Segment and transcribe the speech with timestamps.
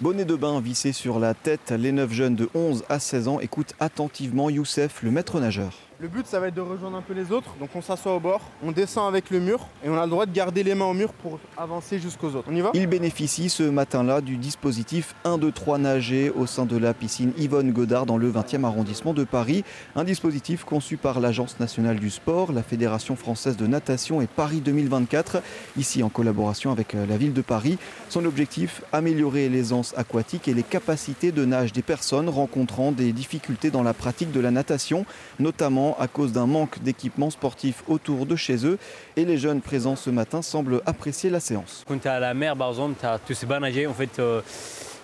[0.00, 3.38] Bonnet de bain vissé sur la tête, les 9 jeunes de 11 à 16 ans
[3.38, 5.89] écoutent attentivement Youssef, le maître nageur.
[6.02, 7.50] Le but, ça va être de rejoindre un peu les autres.
[7.60, 10.24] Donc on s'assoit au bord, on descend avec le mur et on a le droit
[10.24, 12.48] de garder les mains au mur pour avancer jusqu'aux autres.
[12.50, 12.70] On y va?
[12.72, 17.34] Il bénéficie ce matin-là du dispositif 1, 2, 3 nager au sein de la piscine
[17.36, 19.62] Yvonne Godard dans le 20e arrondissement de Paris.
[19.94, 24.62] Un dispositif conçu par l'Agence nationale du sport, la Fédération française de natation et Paris
[24.62, 25.42] 2024,
[25.76, 27.76] ici en collaboration avec euh, la ville de Paris.
[28.08, 33.70] Son objectif, améliorer l'aisance aquatique et les capacités de nage des personnes rencontrant des difficultés
[33.70, 35.04] dans la pratique de la natation,
[35.38, 38.78] notamment à cause d'un manque d'équipements sportifs autour de chez eux.
[39.16, 41.84] Et les jeunes présents ce matin semblent apprécier la séance.
[41.86, 44.40] Quand tu es à la mer, par exemple, tu sais pas nager, en fait, euh,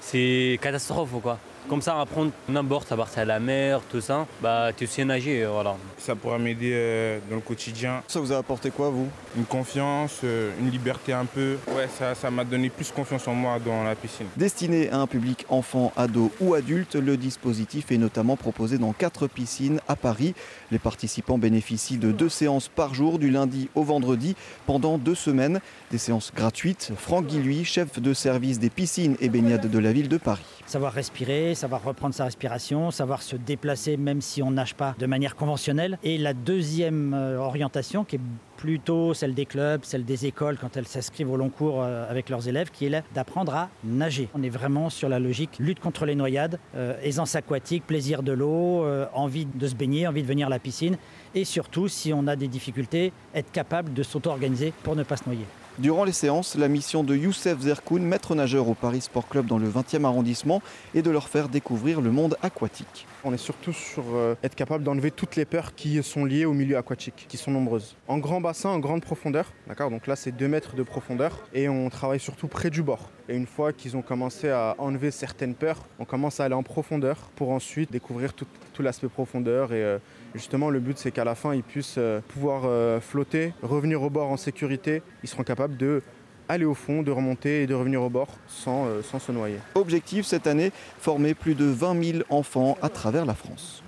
[0.00, 1.10] c'est catastrophe.
[1.22, 1.38] quoi.
[1.68, 5.44] Comme ça, apprendre n'importe à partir à la mer, tout ça, bah, tu sais nager,
[5.44, 5.76] voilà.
[5.98, 8.04] Ça pourra m'aider euh, dans le quotidien.
[8.06, 9.08] Ça vous a apporté quoi, vous?
[9.36, 11.56] Une confiance, euh, une liberté un peu.
[11.76, 14.26] Ouais, ça, ça m'a donné plus confiance en moi dans la piscine.
[14.36, 19.26] Destiné à un public enfant, ado ou adulte, le dispositif est notamment proposé dans quatre
[19.26, 20.34] piscines à Paris.
[20.70, 25.60] Les participants bénéficient de deux séances par jour, du lundi au vendredi, pendant deux semaines.
[25.90, 26.92] Des séances gratuites.
[26.96, 30.44] Franck Guilluy, chef de service des piscines et baignades de la ville de Paris.
[30.66, 35.06] Savoir respirer, savoir reprendre sa respiration, savoir se déplacer même si on nage pas de
[35.06, 35.98] manière conventionnelle.
[36.04, 38.20] Et la deuxième euh, orientation qui est
[38.56, 42.30] plutôt celle des clubs, celle des écoles quand elles s'inscrivent au long cours euh, avec
[42.30, 44.28] leurs élèves, qui est d'apprendre à nager.
[44.34, 48.32] On est vraiment sur la logique lutte contre les noyades, euh, aisance aquatique, plaisir de
[48.32, 50.96] l'eau, envie de se baigner, envie de venir à la piscine,
[51.34, 55.24] et surtout, si on a des difficultés, être capable de s'auto-organiser pour ne pas se
[55.26, 55.46] noyer.
[55.78, 59.58] Durant les séances, la mission de Youssef Zerkoun, maître nageur au Paris Sport Club dans
[59.58, 60.62] le 20e arrondissement,
[60.94, 63.06] est de leur faire découvrir le monde aquatique.
[63.24, 66.52] On est surtout sur euh, être capable d'enlever toutes les peurs qui sont liées au
[66.52, 67.96] milieu aquatique, qui sont nombreuses.
[68.08, 71.68] En grand bassin, en grande profondeur, d'accord Donc là, c'est 2 mètres de profondeur et
[71.68, 73.10] on travaille surtout près du bord.
[73.28, 76.62] Et une fois qu'ils ont commencé à enlever certaines peurs, on commence à aller en
[76.62, 78.46] profondeur pour ensuite découvrir tout,
[78.78, 79.72] l'aspect profondeur.
[79.72, 79.98] Et euh,
[80.34, 82.62] justement, le but, c'est qu'à la fin, ils puissent euh, pouvoir
[83.00, 85.02] flotter, revenir au bord en sécurité.
[85.22, 86.02] Ils seront capables de
[86.48, 89.58] aller au fond, de remonter et de revenir au bord sans, euh, se noyer.
[89.74, 93.82] Objectif cette année, former plus de 20 000 enfants à travers la France.